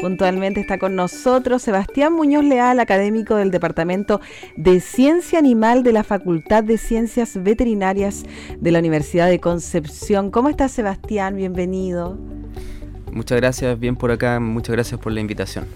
[0.00, 4.20] Puntualmente está con nosotros Sebastián Muñoz Leal, académico del Departamento
[4.56, 8.24] de Ciencia Animal de la Facultad de Ciencias Veterinarias
[8.58, 10.30] de la Universidad de Concepción.
[10.30, 11.36] ¿Cómo estás, Sebastián?
[11.36, 12.16] Bienvenido.
[13.12, 15.66] Muchas gracias, bien por acá, muchas gracias por la invitación.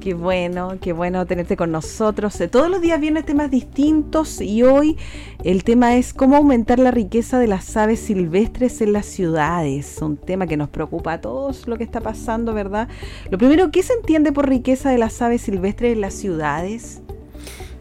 [0.00, 2.40] Qué bueno, qué bueno tenerte con nosotros.
[2.40, 4.96] Eh, todos los días vienen temas distintos y hoy
[5.42, 9.98] el tema es cómo aumentar la riqueza de las aves silvestres en las ciudades.
[10.00, 12.88] Un tema que nos preocupa a todos lo que está pasando, ¿verdad?
[13.28, 17.02] Lo primero, ¿qué se entiende por riqueza de las aves silvestres en las ciudades?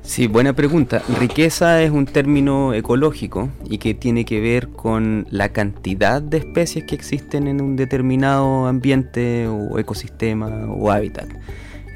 [0.01, 1.03] Sí, buena pregunta.
[1.19, 6.85] Riqueza es un término ecológico y que tiene que ver con la cantidad de especies
[6.85, 11.27] que existen en un determinado ambiente o ecosistema o hábitat.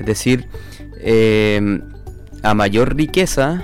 [0.02, 0.47] Es decir,
[0.97, 1.80] eh,
[2.44, 3.63] a mayor riqueza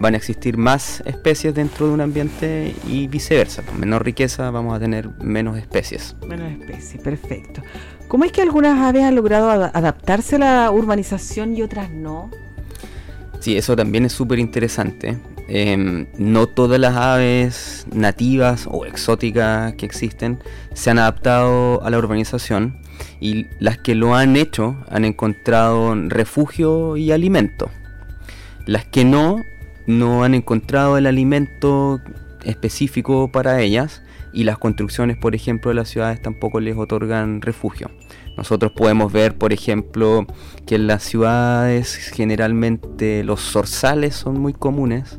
[0.00, 3.62] van a existir más especies dentro de un ambiente y viceversa.
[3.62, 6.16] Con menor riqueza vamos a tener menos especies.
[6.26, 7.62] Menos especies, perfecto.
[8.08, 12.30] ¿Cómo es que algunas aves han logrado adaptarse a la urbanización y otras no?
[13.40, 15.18] Sí, eso también es súper interesante.
[15.48, 20.38] Em, no todas las aves nativas o exóticas que existen
[20.72, 22.78] se han adaptado a la urbanización
[23.20, 27.70] y las que lo han hecho han encontrado refugio y alimento.
[28.66, 29.42] Las que no,
[29.86, 32.00] no han encontrado el alimento
[32.44, 37.90] específico para ellas y las construcciones, por ejemplo, de las ciudades tampoco les otorgan refugio.
[38.36, 40.26] Nosotros podemos ver, por ejemplo,
[40.66, 45.18] que en las ciudades generalmente los zorzales son muy comunes,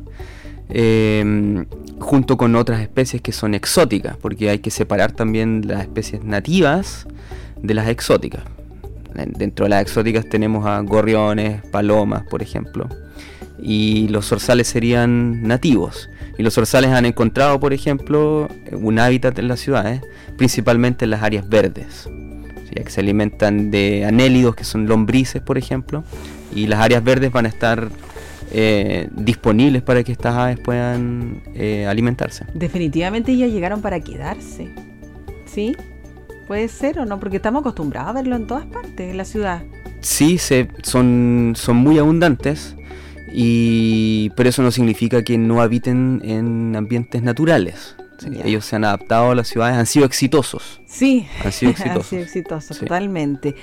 [0.68, 1.66] em,
[1.98, 7.06] junto con otras especies que son exóticas, porque hay que separar también las especies nativas
[7.62, 8.42] de las exóticas.
[9.14, 12.88] Dentro de las exóticas tenemos a gorriones, palomas, por ejemplo.
[13.62, 16.10] Y los zorzales serían nativos.
[16.36, 20.00] Y los zorzales han encontrado, por ejemplo, un hábitat en las ciudades,
[20.36, 22.08] principalmente en las áreas verdes.
[22.74, 26.02] que se alimentan de anélidos, que son lombrices, por ejemplo.
[26.52, 27.88] Y las áreas verdes van a estar
[28.56, 32.46] eh, disponibles para que estas aves puedan eh, alimentarse.
[32.54, 34.72] Definitivamente ya llegaron para quedarse.
[35.44, 35.76] ¿Sí?
[36.46, 37.18] ¿Puede ser o no?
[37.18, 39.64] Porque estamos acostumbrados a verlo en todas partes, en la ciudad.
[40.00, 42.76] Sí, se, son, son muy abundantes,
[43.32, 47.96] y, pero eso no significa que no habiten en ambientes naturales.
[48.44, 50.80] Ellos se han adaptado a las ciudades, han sido exitosos.
[50.86, 51.96] Sí, han sido exitosos.
[52.02, 53.54] han sido exitosos, totalmente.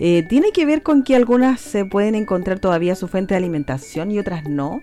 [0.00, 4.10] Eh, ¿Tiene que ver con que algunas se pueden encontrar todavía su fuente de alimentación
[4.10, 4.80] y otras no?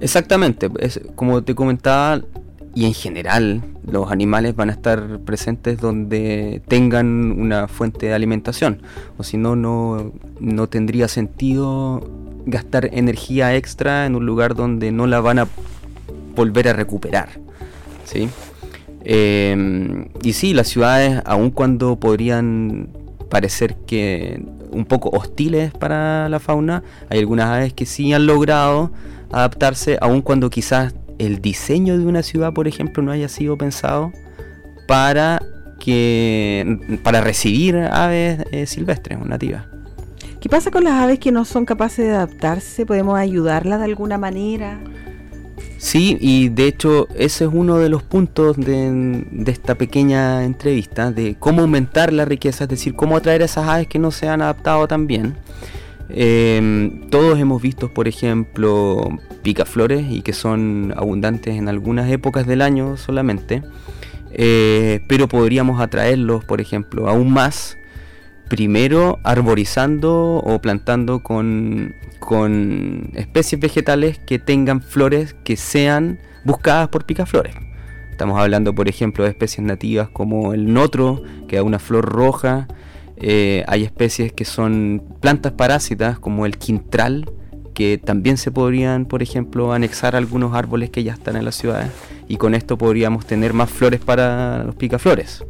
[0.00, 2.22] Exactamente, es, como te comentaba,
[2.74, 8.82] y en general los animales van a estar presentes donde tengan una fuente de alimentación
[9.16, 12.08] o si no no tendría sentido
[12.46, 15.48] gastar energía extra en un lugar donde no la van a
[16.36, 17.47] volver a recuperar
[18.08, 18.28] ¿sí?
[19.04, 22.88] Em, y sí las ciudades aun cuando podrían
[23.30, 28.90] parecer que un poco hostiles para la fauna hay algunas aves que sí han logrado
[29.30, 34.12] adaptarse aun cuando quizás el diseño de una ciudad, por ejemplo, no haya sido pensado
[34.86, 35.42] para
[35.80, 39.64] que para recibir aves eh, silvestres nativas.
[40.40, 42.86] ¿Qué pasa con las aves que no son capaces de adaptarse?
[42.86, 44.78] ¿Podemos ayudarlas de alguna manera?
[45.78, 51.36] Sí, y de hecho ese es uno de los puntos de, esta pequeña entrevista, de
[51.38, 54.42] cómo aumentar la riqueza, es decir, cómo atraer a esas aves que no se han
[54.42, 55.36] adaptado tan bien.
[56.10, 59.08] Em, todos hemos visto, por ejemplo,
[59.42, 63.62] picaflores y que son abundantes en algunas épocas del año solamente,
[64.32, 67.78] eh, pero podríamos atraerlos, por ejemplo, aún más,
[68.48, 77.04] primero arborizando o plantando con, con especies vegetales que tengan flores que sean buscadas por
[77.04, 77.54] picaflores.
[78.10, 82.66] Estamos hablando, por ejemplo, de especies nativas como el notro, que da una flor roja,
[83.16, 87.30] eh, hay especies que son plantas parásitas como el quintral,
[87.74, 91.90] que también se podrían, por ejemplo, anexar algunos árboles que ya están en las ciudades
[92.26, 95.44] y con esto podríamos tener más flores para los picaflores.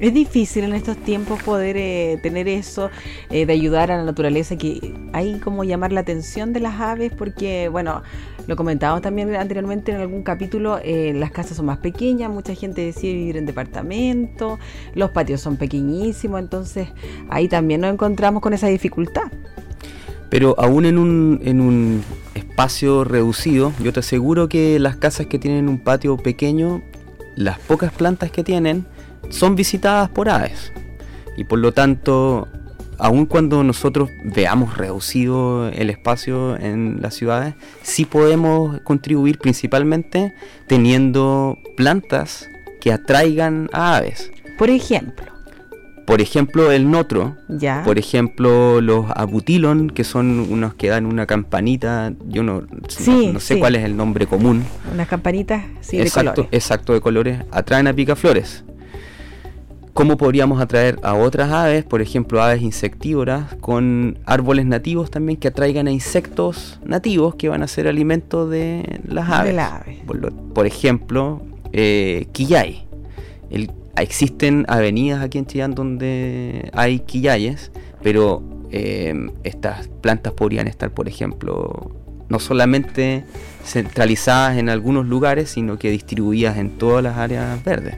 [0.00, 2.88] Es difícil en estos tiempos poder eh, tener eso,
[3.28, 7.12] eh, de ayudar a la naturaleza, que hay como llamar la atención de las aves,
[7.16, 8.02] porque, bueno,
[8.46, 12.80] lo comentábamos también anteriormente en algún capítulo, eh, las casas son más pequeñas, mucha gente
[12.80, 14.58] decide vivir en departamento,
[14.94, 16.88] los patios son pequeñísimos, entonces
[17.28, 19.30] ahí también nos encontramos con esa dificultad.
[20.30, 22.02] Pero aún en un, en un
[22.34, 26.80] espacio reducido, yo te aseguro que las casas que tienen un patio pequeño,
[27.36, 28.86] las pocas plantas que tienen,
[29.28, 30.72] son visitadas por aves.
[31.36, 32.48] Y por lo tanto,
[32.98, 40.34] aun cuando nosotros veamos reducido el espacio en las ciudades, sí podemos contribuir principalmente
[40.66, 42.48] teniendo plantas
[42.80, 44.30] que atraigan a aves.
[44.58, 45.26] Por ejemplo.
[46.06, 47.36] Por ejemplo, el notro.
[47.48, 47.82] Ya.
[47.84, 52.12] Por ejemplo, los abutilon, que son unos que dan una campanita.
[52.26, 53.60] Yo no, Sí, no, no sé sí.
[53.60, 54.64] cuál es el nombre común.
[54.92, 56.48] Unas campanitas sí, de exacto, colores.
[56.52, 57.44] exacto, de colores.
[57.52, 58.64] Atraen a picaflores.
[59.92, 65.48] ¿Cómo podríamos atraer a otras aves, por ejemplo, aves insectívoras, con árboles nativos también que
[65.48, 69.54] atraigan a insectos nativos que van a ser alimento de las De aves?
[69.54, 70.02] la ave.
[70.06, 71.42] Por, lo- por ejemplo,
[71.72, 72.86] eh, quillay.
[73.50, 77.72] El- existen avenidas aquí en Chillán donde hay quillayes,
[78.02, 81.90] pero eh, estas plantas podrían estar, por ejemplo,
[82.28, 83.24] no solamente
[83.64, 87.96] centralizadas en algunos lugares, sino que distribuidas en todas las áreas verdes.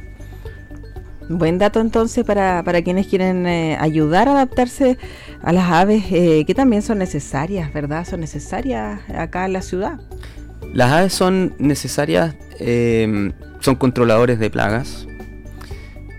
[1.29, 4.99] Buen dato entonces para, para quienes quieren eh, ayudar a adaptarse
[5.43, 8.07] a las aves eh, que también son necesarias, ¿verdad?
[8.07, 10.01] Son necesarias acá en la ciudad.
[10.73, 15.07] Las aves son necesarias, eh, son controladores de plagas,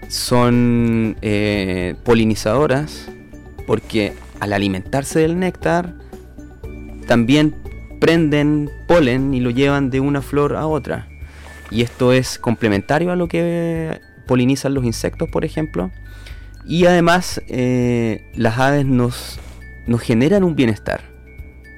[0.08, 1.18] son
[2.04, 3.10] polinizadoras,
[3.66, 5.96] porque al alimentarse del néctar,
[7.08, 7.56] también
[8.00, 11.08] prenden polen y lo llevan de una flor a otra.
[11.72, 15.92] Y esto es complementario a lo que polinizan los insectos, por ejemplo.
[16.66, 19.40] Y además, eh, las aves nos,
[19.88, 21.02] nos generan un bienestar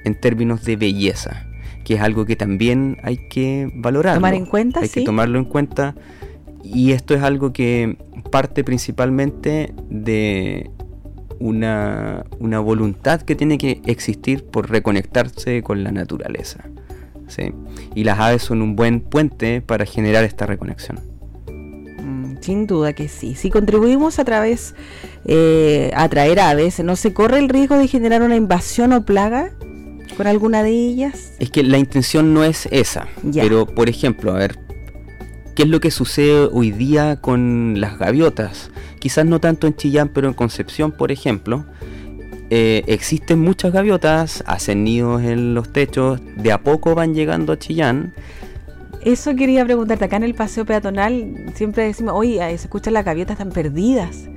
[0.04, 1.46] en términos de belleza,
[1.84, 4.14] que es algo que también hay que valorar.
[4.14, 5.00] Tomar en cuenta, Hay sí.
[5.00, 5.94] que tomarlo en cuenta.
[6.62, 7.96] Y esto es algo que
[8.30, 10.70] parte principalmente de
[11.38, 16.64] una, una voluntad que tiene que existir por reconectarse con la naturaleza.
[17.28, 17.52] ¿sí?
[17.94, 21.00] Y las aves son un buen puente para generar esta reconexión.
[22.46, 23.34] Sin duda que sí.
[23.34, 24.76] Si contribuimos a través
[25.24, 29.50] eh, a atraer aves, ¿no se corre el riesgo de generar una invasión o plaga
[30.16, 31.32] con alguna de ellas?
[31.40, 33.08] Es que la intención no es esa.
[33.24, 33.42] Ya.
[33.42, 34.60] Pero, por ejemplo, a ver,
[35.56, 38.70] ¿qué es lo que sucede hoy día con las gaviotas?
[39.00, 41.64] Quizás no tanto en Chillán, pero en Concepción, por ejemplo.
[42.50, 47.58] eh, existen muchas gaviotas, hacen nidos en los techos, de a poco van llegando a
[47.58, 48.14] Chillán.
[49.06, 50.04] Eso quería preguntarte.
[50.04, 54.28] Acá en el paseo peatonal siempre decimos, oye, se escuchan las gaviotas están perdidas.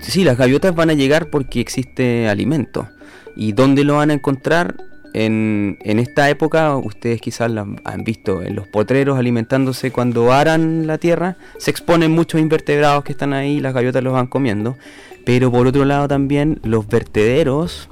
[0.00, 2.88] Sí, las gaviotas van a llegar porque existe alimento.
[3.36, 4.76] ¿Y dónde lo van a encontrar?
[5.12, 10.86] En, en esta época, ustedes quizás las han visto en los potreros alimentándose cuando aran
[10.86, 14.78] la tierra, se exponen muchos invertebrados que están ahí, las gaviotas los van comiendo.
[15.26, 17.90] Pero por otro lado también los vertederos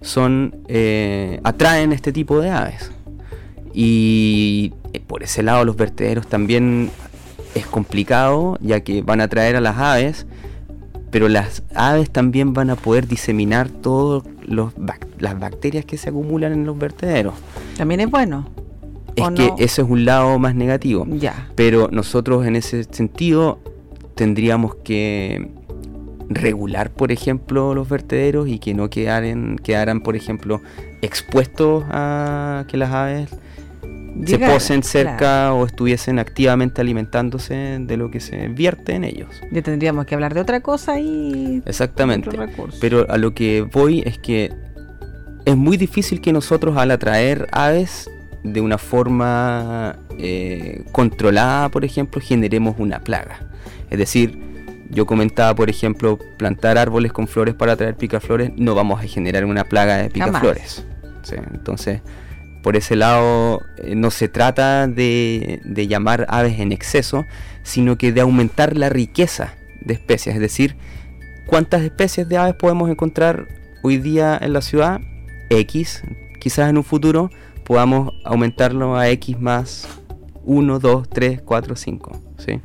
[0.00, 2.90] son eh, atraen este tipo de aves.
[3.74, 6.90] Y por ese lado los vertederos también
[7.54, 10.26] es complicado, ya que van a atraer a las aves,
[11.10, 16.66] pero las aves también van a poder diseminar todas las bacterias que se acumulan en
[16.66, 17.34] los vertederos.
[17.76, 18.48] También es bueno.
[19.14, 19.56] Es ¿O que no?
[19.58, 21.06] ese es un lado más negativo.
[21.08, 21.48] Ya.
[21.54, 23.60] Pero nosotros en ese sentido
[24.16, 25.50] tendríamos que
[26.28, 30.62] regular, por ejemplo, los vertederos y que no quedaran, quedaran por ejemplo,
[31.00, 33.30] expuestos a que las aves
[34.26, 35.58] se posen cerca claro.
[35.58, 39.28] o estuviesen activamente alimentándose de lo que se vierte en ellos.
[39.50, 42.30] Ya tendríamos que hablar de otra cosa y Exactamente.
[42.80, 44.52] Pero a lo que voy es que
[45.44, 48.10] es muy difícil que nosotros al atraer aves
[48.42, 53.40] de una forma eh, controlada, por ejemplo, generemos una plaga.
[53.90, 54.38] Es decir,
[54.90, 59.44] yo comentaba, por ejemplo, plantar árboles con flores para atraer picaflores, no vamos a generar
[59.44, 60.84] una plaga de picaflores.
[61.22, 62.00] Sí, entonces,
[62.64, 67.26] por ese lado, eh, no se trata de, de llamar aves en exceso,
[67.62, 70.34] sino que de aumentar la riqueza de especies.
[70.34, 70.74] Es decir,
[71.46, 73.48] ¿cuántas especies de aves podemos encontrar
[73.82, 75.02] hoy día en la ciudad?
[75.50, 76.04] X.
[76.40, 77.28] Quizás en un futuro
[77.64, 79.86] podamos aumentarlo a X más
[80.44, 82.20] 1, 2, 3, 4, 5.
[82.38, 82.60] ¿sí?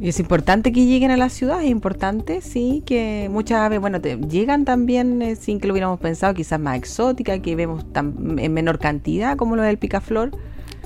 [0.00, 4.00] Y es importante que lleguen a la ciudad, es importante, sí, que muchas aves, bueno,
[4.00, 8.38] te- llegan también eh, sin que lo hubiéramos pensado, quizás más exóticas, que vemos tan-
[8.38, 10.30] en menor cantidad, como lo del picaflor.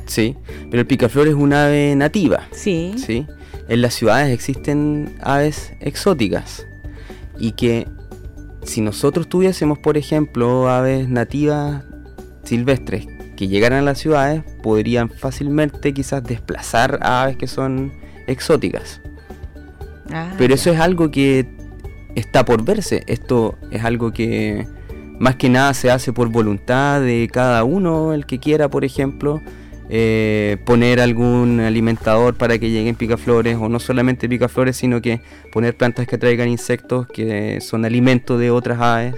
[0.06, 0.36] Sí,
[0.70, 2.42] pero el picaflor es un ave nativa.
[2.52, 3.26] Sí, ¿sí?
[3.68, 6.66] En las ciudades existen aves exóticas
[7.38, 7.86] y que
[8.62, 11.82] si nosotros tuviésemos, por ejemplo, aves nativas
[12.44, 17.92] silvestres que llegaran a las ciudades, podrían fácilmente quizás desplazar a aves que son
[18.28, 19.00] exóticas.
[20.10, 21.48] Ah, Pero eso es algo que
[22.14, 23.02] está por verse.
[23.06, 24.66] Esto es algo que
[25.18, 29.42] más que nada se hace por voluntad de cada uno, el que quiera, por ejemplo,
[29.90, 35.20] eh, poner algún alimentador para que lleguen picaflores, o no solamente picaflores, sino que
[35.52, 39.14] poner plantas que traigan insectos que son alimento de otras aves.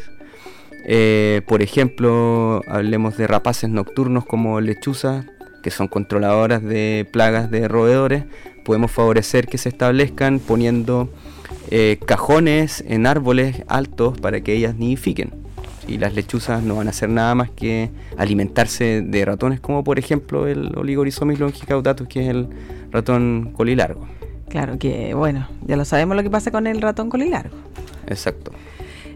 [0.84, 5.26] Eh, por ejemplo, hablemos de rapaces nocturnos como lechuzas,
[5.62, 8.24] que son controladoras de plagas de roedores.
[8.64, 11.08] Podemos favorecer que se establezcan poniendo
[11.70, 15.32] eh, cajones en árboles altos para que ellas nidifiquen.
[15.88, 19.98] Y las lechuzas no van a hacer nada más que alimentarse de ratones, como por
[19.98, 22.48] ejemplo el Oligorhizomys longicaudatus, que es el
[22.90, 24.06] ratón colilargo.
[24.48, 27.56] Claro que, bueno, ya lo sabemos lo que pasa con el ratón colilargo.
[28.08, 28.52] Exacto.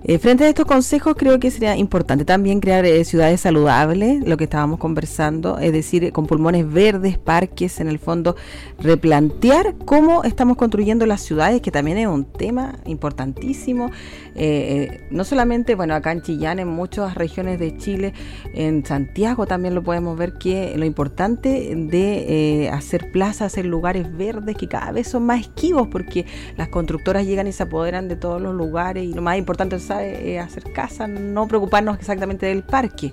[0.06, 4.37] Eh, frente a estos consejos, creo que sería importante también crear eh, ciudades saludables, lo
[4.37, 8.37] que estábamos conversando, es decir, con pulmones verdes, parques, en el fondo,
[8.78, 13.90] replantear cómo estamos construyendo las ciudades, que también es un tema importantísimo.
[14.34, 18.12] Eh, no solamente, bueno, acá en Chillán, en muchas regiones de Chile,
[18.52, 24.54] en Santiago también lo podemos ver que lo importante de hacer plazas, hacer lugares verdes
[24.58, 26.26] que cada vez son más esquivos porque
[26.58, 29.93] las constructoras llegan y se apoderan de todos los lugares y lo más importante es
[30.02, 33.12] eh, hacer casa, no preocuparnos exactamente del parque.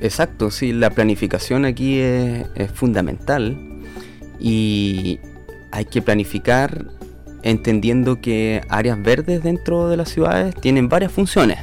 [0.00, 3.56] Exacto, sí, la planificación aquí es, fundamental
[4.40, 5.20] y
[5.70, 6.86] hay que planificar
[7.44, 11.58] entendiendo que áreas verdes dentro de las ciudades tienen varias funciones.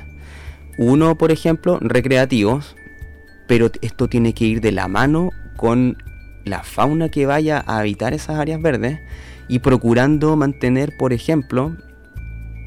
[0.77, 2.77] Uno, por ejemplo, recreativos,
[3.45, 5.97] pero esto tiene que ir de la mano con
[6.45, 8.99] la fauna que vaya a habitar esas áreas verdes
[9.49, 11.75] y procurando mantener, por ejemplo,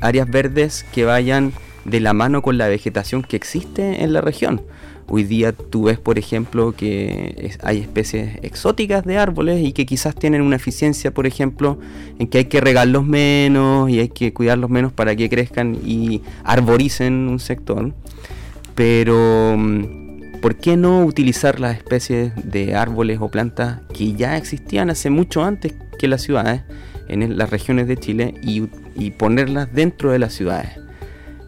[0.02, 1.52] áreas verdes que vayan
[1.84, 4.62] de la mano con la vegetación que existe en la región.
[5.08, 10.14] Hoy día tú ves, por ejemplo, que hay especies exóticas de árboles y que quizás
[10.14, 11.78] tienen una eficiencia, por ejemplo,
[12.18, 16.22] en que hay que regarlos menos y hay que cuidarlos menos para que crezcan y
[16.44, 17.92] arboricen un sector.
[18.74, 24.88] Pero, mm, ¿por qué no utilizar las especies de árboles o plantas que ya existían
[24.88, 26.62] hace mucho antes que las ciudades?
[27.08, 28.62] en las regiones de Chile y,
[29.12, 30.78] ponerlas dentro de las ciudades.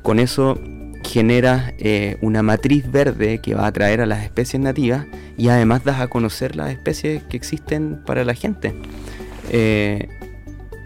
[0.02, 0.60] Con eso
[1.04, 5.84] genera eh, una matriz verde que va a atraer a las especies nativas y además
[5.84, 8.74] das a conocer las especies que existen para la gente.
[9.50, 10.08] Eh,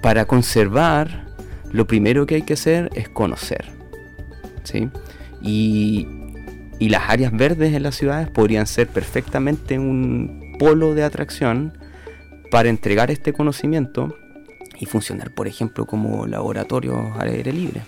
[0.02, 1.26] para conservar,
[1.72, 3.66] lo primero que hay que hacer es conocer.
[4.64, 4.90] ¿sí?
[5.40, 6.06] Y,
[6.78, 11.78] y las áreas verdes en las ciudades podrían ser perfectamente un polo de atracción
[12.50, 14.16] para entregar este conocimiento
[14.80, 17.82] y funcionar, por ejemplo, como laboratorio al aire libre.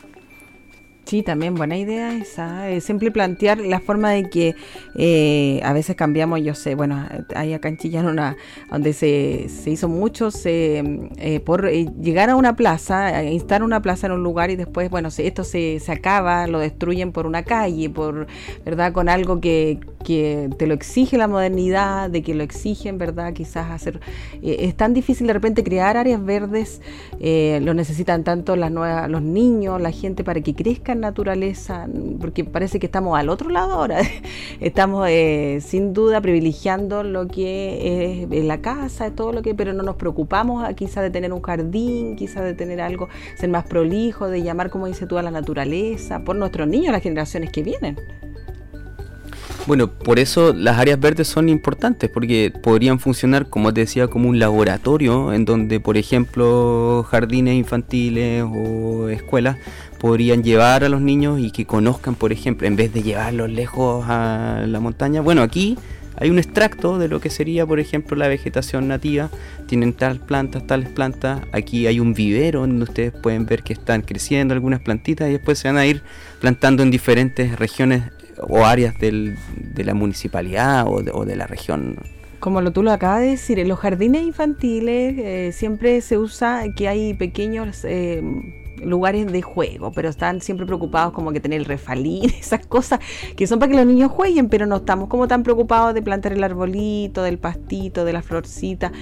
[1.11, 2.71] Sí, también buena idea esa.
[2.71, 4.55] Es siempre plantear la forma de que
[4.95, 8.37] eh, a veces cambiamos, yo sé, bueno, hay acá en Chillán una
[8.71, 13.83] donde se, se hizo mucho se, eh, por eh, llegar a una plaza, instalar una
[13.83, 17.43] plaza en un lugar y después, bueno, esto se, se acaba, lo destruyen por una
[17.43, 18.29] calle, por,
[18.65, 18.93] ¿verdad?
[18.93, 23.33] Con algo que, que te lo exige la modernidad, de que lo exigen, ¿verdad?
[23.33, 23.99] Quizás hacer...
[24.41, 26.81] es tan difícil de repente crear áreas verdes,
[27.19, 31.89] lo necesitan tanto las nuevas, los niños, la gente para que crezcan naturaleza,
[32.21, 34.01] porque parece que estamos al otro lado ahora.
[34.61, 39.83] estamos eh, sin duda privilegiando lo que es la casa, todo lo que, pero no
[39.83, 44.29] nos preocupamos ah, quizás de tener un jardín, quizás de tener algo, ser más prolijo,
[44.29, 47.97] de llamar, como dice tú, a la naturaleza, por nuestros niños, las generaciones que vienen.
[49.71, 54.29] Bueno, por eso las áreas verdes son importantes, porque podrían funcionar, como te decía, como
[54.29, 59.59] un laboratorio en donde, por ejemplo, jardines infantiles o escuelas
[60.01, 64.05] podrían llevar a los niños y que conozcan, por ejemplo, en vez de llevarlos lejos
[64.09, 65.21] a la montaña.
[65.21, 65.79] Bueno, aquí
[66.17, 69.31] hay un extracto de lo que sería, por ejemplo, la vegetación nativa.
[69.69, 71.43] Tienen tales plantas, tales plantas.
[71.53, 75.61] Aquí hay un vivero donde ustedes pueden ver que están creciendo algunas plantitas y después
[75.61, 76.03] se van a ir
[76.41, 78.03] plantando en diferentes regiones
[78.49, 81.97] o áreas del, de la municipalidad o de, o de la región
[82.41, 86.65] como lo tú lo acabas de decir, en los jardines infantiles eh, siempre se usa
[86.75, 88.23] que hay pequeños eh,
[88.83, 93.01] lugares de juego, pero están siempre preocupados como que tener el refalín, esas cosas
[93.37, 96.33] que son para que los niños jueguen, pero no estamos como tan preocupados de plantar
[96.33, 98.93] el arbolito, del pastito, de la florcita.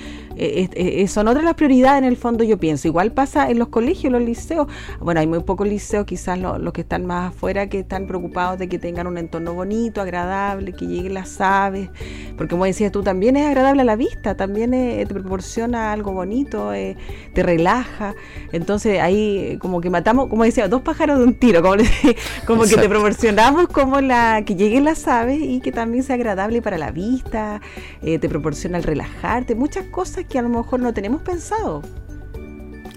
[0.41, 2.87] Eh, eh, eh, son otras las prioridades en el fondo, yo pienso.
[2.87, 4.69] Igual pasa en los colegios, los liceos.
[5.01, 8.69] Bueno, hay muy pocos liceos, quizás los que están más afuera, que están preocupados de
[8.69, 11.91] que tengan un entorno bonito, agradable, que lleguen las aves,
[12.37, 16.71] porque como decías tú, también es agradable a la vista, también te proporciona algo bonito,
[16.71, 18.15] te relaja.
[18.53, 21.77] Entonces ahí como que matamos, como decía, dos pájaros de un tiro, como,
[22.47, 26.63] como que te proporcionamos como la que lleguen las aves y que también sea agradable
[26.63, 27.61] para la vista,
[28.03, 31.83] eh, te proporciona el relajarte, muchas cosas que a lo mejor no tenemos pensado.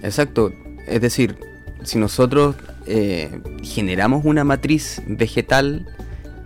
[0.02, 0.52] Exacto,
[0.86, 1.38] es decir,
[1.84, 5.86] si nosotros eh, generamos una matriz vegetal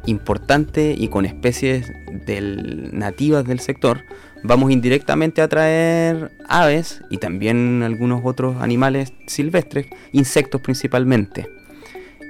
[0.06, 1.90] importante y con especies
[2.26, 4.02] del, nativas del sector,
[4.42, 11.48] vamos indirectamente a traer aves y también algunos otros animales silvestres, insectos principalmente.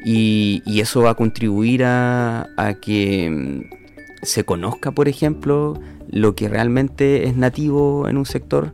[0.05, 2.47] Y, eso va a contribuir a,
[2.81, 8.73] que mm, se conozca, por ejemplo, lo que realmente es nativo en un sector.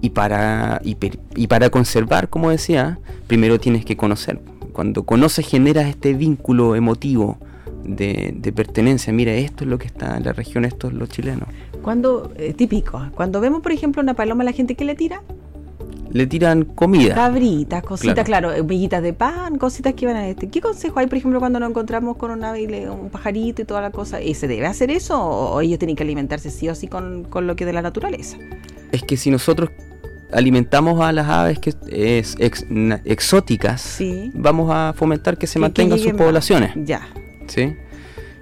[0.00, 4.40] Y para, y para conservar, como decía, primero tienes que conocer.
[4.72, 7.38] Cuando conoces generas este vínculo emotivo
[7.96, 9.12] de, pertenencia.
[9.12, 11.46] Mira, esto es lo que está en la región, esto es lo chileno.
[11.82, 15.22] Cuando, eh, típico, cuando vemos, por ejemplo, una paloma, ¿la gente qué le tira?
[16.10, 17.14] Le tiran comida.
[17.14, 20.48] Cabritas, cositas, claro, claro de pan, cositas que van a este.
[20.48, 23.80] ¿Qué consejo hay, por ejemplo, cuando nos encontramos con un ave, un pajarito y toda
[23.80, 24.22] la cosa?
[24.22, 27.56] ¿Y se debe hacer eso o ellos tienen que alimentarse sí o sí con, lo
[27.56, 28.38] que de la naturaleza?
[28.92, 29.70] Es que si nosotros
[30.32, 32.36] alimentamos a las aves que es
[33.04, 33.98] exóticas,
[34.34, 36.72] vamos a fomentar que se mantengan sus poblaciones.
[36.76, 37.08] Ya.
[37.48, 37.76] ¿sí?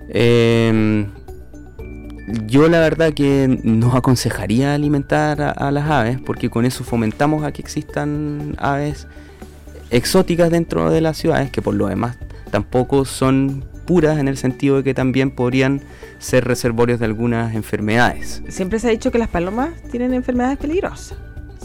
[0.09, 1.11] Em,
[2.47, 7.53] yo la verdad que no aconsejaría alimentar a, las aves porque con eso fomentamos a
[7.53, 9.07] que existan aves
[9.91, 12.19] exóticas dentro de las ciudades que por lo demás
[12.51, 15.81] tampoco son puras en el sentido de que también podrían
[16.19, 18.43] ser reservorios de algunas enfermedades.
[18.49, 21.17] Siempre se ha dicho que las palomas tienen enfermedades peligrosas.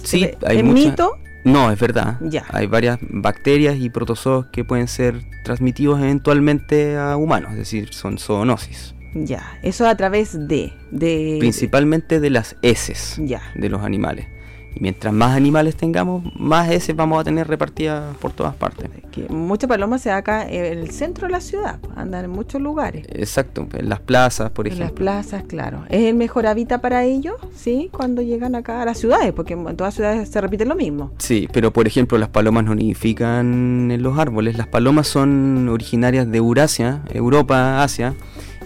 [0.03, 1.17] Sí, hay mito?
[1.43, 2.19] No, es verdad.
[2.49, 8.19] Hay varias bacterias y protozoos que pueden ser transmitidos eventualmente a humanos, es decir, son
[8.19, 8.93] zoonosis.
[9.13, 10.73] Ya, eso a través de...
[10.91, 13.19] de Principalmente de las heces
[13.55, 14.27] de los animales.
[14.73, 18.89] Y mientras más animales tengamos, más heces vamos a tener repartidas por todas partes.
[19.11, 22.61] Que muchas palomas se da acá en el centro de la ciudad, andan en muchos
[22.61, 23.05] lugares.
[23.09, 24.85] Exacto, en las plazas, por ejemplo.
[24.85, 25.83] En las plazas, claro.
[25.89, 27.35] ¿Es el mejor hábitat para ellos?
[27.53, 31.11] Sí, cuando llegan acá a las ciudades, porque en todas ciudades se repite lo mismo.
[31.17, 34.57] Sí, pero por ejemplo, las palomas no nidifican en los árboles.
[34.57, 38.15] Las palomas son originarias de Eurasia, Europa, Asia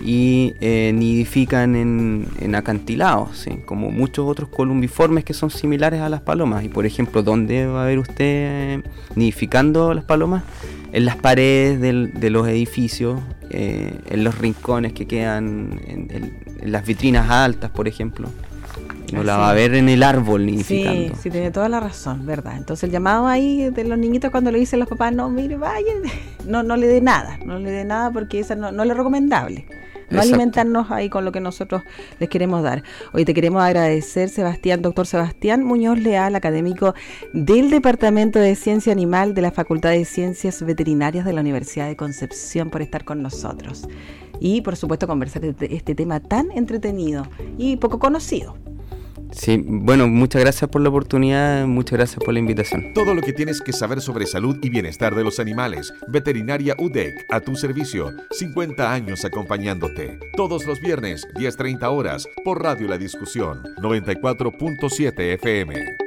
[0.05, 6.63] y eh, nidifican en, acantilados, como muchos otros columbiformes que son similares a las palomas.
[6.63, 8.83] Y por ejemplo, ¿dónde va a ver usted eh,
[9.15, 10.43] nidificando las palomas?
[10.91, 17.29] En las paredes de los edificios, eh, en los rincones que quedan, en, las vitrinas
[17.29, 18.29] altas, por ejemplo.
[19.11, 21.15] No la va a ver en el árbol nidificando.
[21.15, 22.57] Sí, sí, tiene toda la razón, ¿verdad?
[22.57, 25.97] Entonces el llamado ahí de los niñitos cuando le dicen los papás, no, mire, vayan,
[26.45, 29.65] no, no le dé nada, no le dé nada porque esa no, no es recomendable
[30.09, 31.83] no alimentarnos ahí con lo que nosotros
[32.19, 32.83] les queremos dar.
[33.13, 36.93] Hoy te queremos agradecer, Sebastián, doctor Sebastián Muñoz Leal, académico
[37.33, 41.95] del Departamento de Ciencia Animal de la Facultad de Ciencias Veterinarias de la Universidad de
[41.95, 43.87] Concepción, por estar con nosotros.
[44.39, 47.25] Y, por supuesto, conversar de este tema tan entretenido
[47.57, 48.55] y poco conocido.
[49.35, 52.93] Sí, bueno, muchas gracias por la oportunidad, muchas gracias por la invitación.
[52.93, 55.93] Todo lo que tienes que saber sobre salud y bienestar de los animales.
[56.07, 58.11] Veterinaria UDEC, a tu servicio.
[58.31, 60.19] 50 años acompañándote.
[60.35, 66.04] Todos los viernes, 10.30 horas, por Radio La Discusión, 94.7 FM.